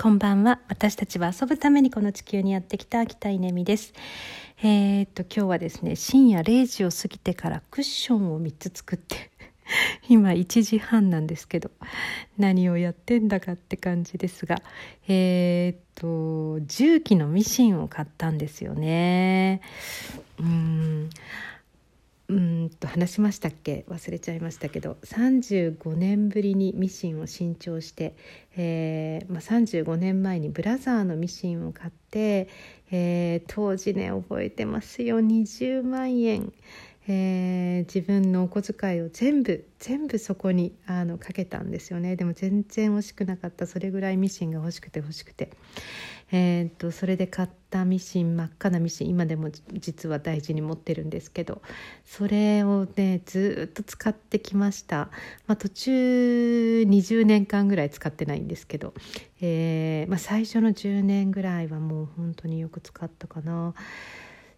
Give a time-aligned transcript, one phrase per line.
[0.00, 0.60] こんばんは。
[0.68, 3.92] 私たちは遊ぶためにこの地球にやってきた北稲美です。
[4.62, 9.30] えー、っと今日はですね深夜0時を過ぎてからクッションを3つ作って
[10.08, 11.70] 今1時半なんですけど
[12.38, 14.62] 何をやってんだかって感じですが
[15.06, 19.60] えー、っと重機のミシンを買ったんですよね。
[20.38, 21.10] うん。
[22.30, 23.84] うんと話しましたっけ？
[23.88, 28.14] 忘れちゃいましたけど35年ぶりにミシンを新調して、
[28.56, 32.48] えーまあ、35年前にブラザーのミシンを買って、
[32.92, 36.52] えー、当時ね覚えてますよ20万円。
[37.08, 42.16] えー、自分のお小遣いを全部全部そこにあのかけたんですよね。
[42.16, 43.66] でも全然欲しくなかった。
[43.66, 45.50] それぐらいミシンが欲しくて欲しくて、
[46.32, 51.60] えー、とそれで買ったミシン真っ赤なミシン今でも実は大事に持ってるんですけど
[52.04, 55.08] それをねずっと使ってきました、
[55.46, 58.94] まあ、途中20年間ぐらい使ってないんですけど、
[59.40, 63.74] えーまあ、最初の10年ぐらいはもう本当によく使ったかな。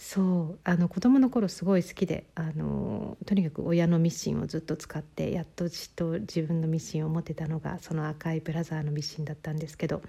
[0.00, 10.00] そうあの子供の頃すごい好きであのとにかく親のミシンをずっと使ってやっとじっと自分のミシンを持てたのがその赤いブラザーのミシンだったんですけど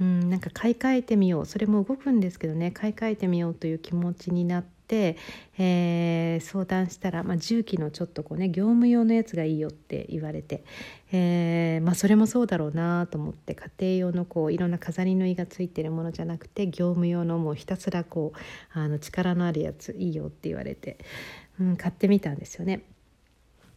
[0.00, 1.46] うん、なんか買い替えてみよう。
[1.46, 4.64] それも動くんですけどね買い替えてみようという気持ちになっ、
[5.58, 10.64] えー、相談したら、まあ、重機のちょっとこうね業務用のやつがいいよって言われて、
[11.12, 20.98] えーまあ、それもそうだろうなと思って家庭用のこういろんな飾り縫いがついてるものじゃなくて業務用のもうひたすらこうあの力のあるやついいよって言われて、
[21.60, 22.82] うん、買ってみたんですよね。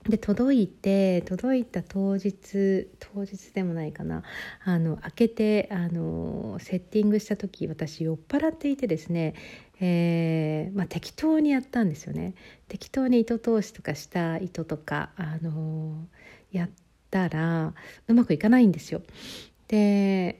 [0.10, 4.24] で届いて届いた当日当日でもないかな
[4.64, 9.36] あの開けてあのセッティングした時私酔っ払っていてですね、
[9.82, 12.36] えーまあ、適当にやったんですよね
[12.68, 16.08] 適当に糸通しとかした糸とかあの
[16.52, 16.70] やっ
[17.12, 17.74] たら
[18.08, 19.02] うまくいかないんですよ。
[19.68, 20.40] で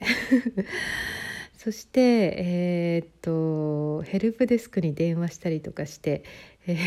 [1.58, 6.24] そしてえー、っとヘルプデスクに電話したりとかして、
[6.66, 6.78] えー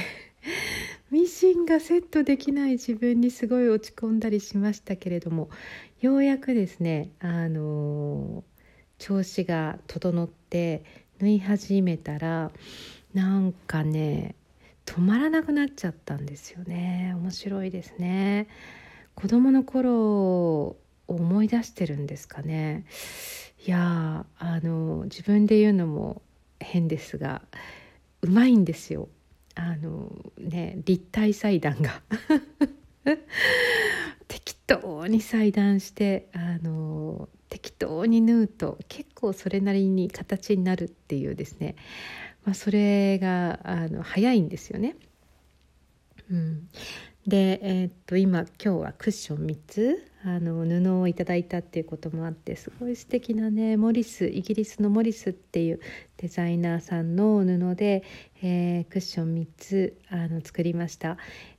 [1.11, 5.51] ミシンがセットできない自分にすごい落ち込んだりしましたけれども
[6.01, 8.45] ようやくですねあの
[8.99, 10.85] 調子が整って
[11.19, 12.53] 縫い始めたら
[13.13, 14.37] なんかね
[14.87, 17.13] 止まらなくなっちゃったんですよね。
[17.17, 18.49] 面白いですね。
[19.15, 20.77] 子供の頃を
[21.07, 22.85] 思い出してるんですかね。
[23.67, 26.23] いやあの自分で言うのも
[26.59, 27.43] 変ですが
[28.23, 29.09] うまいんですよ。
[29.61, 32.01] あのね立体裁断が
[34.27, 41.77] 適当に裁断してあの適当に縫うと結構それなりに形になるっていうですね、
[42.45, 44.97] まあ、それがあの早いんですよね。
[46.31, 46.69] うん、
[47.27, 50.10] で、えー、っと今今日はクッション3つ。
[50.23, 55.81] あの布をいただいたっていうこともあってすごい素敵なねモリスイギリスのモリスっていう
[56.19, 58.05] デザイナーさんの布で、
[58.43, 61.17] えー、クッション3つあの作りました。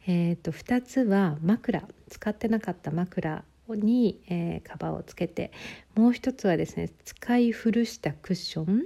[0.08, 5.52] えー、と2つは枕使ってなかった枕に、えー、カバーをつけて
[5.96, 8.86] もう一つはですね使い古したクッション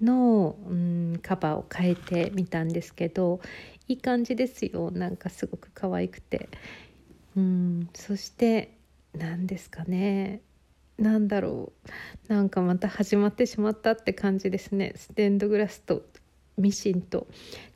[0.00, 3.40] の、うん、カバーを変えてみたんですけど
[3.86, 6.48] いい感じですよなんかすごく可愛くて。
[7.36, 8.70] うんそして
[9.16, 10.40] 何ですかね。
[10.98, 11.72] 何だろ
[12.28, 12.32] う。
[12.32, 14.92] なんかまた始まってしまったって感じですね。
[14.96, 16.02] ステンドグラスと
[16.56, 17.26] ミシンと。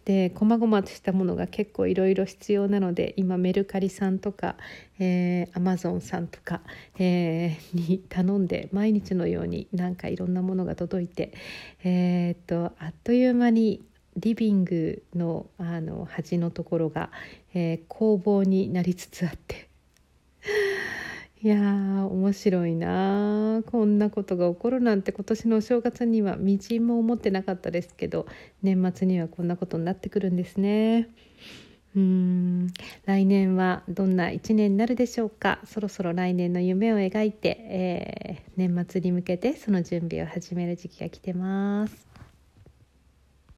[0.05, 4.57] で細々としたものが結構いろいろ必要なので今メルカリさんとか、
[4.99, 6.63] えー、アマゾンさんとか、
[6.99, 11.35] えー、に頼んで毎日のようになんかいろんなものが届いて、
[11.85, 13.85] えー、っとあっという間に
[14.17, 17.11] リビングのあの端のところが、
[17.53, 19.68] えー、工房になりつつあって
[21.41, 28.27] いやー面白いなこんなことが起こるなんて今年のお正月にはみじんも思ってなかったですけど
[28.63, 31.09] 年末にはこんなことになってくるんですね。
[31.97, 32.69] うん
[33.07, 42.08] 来年はどんな1年になるでしょうかそろそろ来年の夢を描いて、えー、年末に向けてその準備を始める時期が来てます。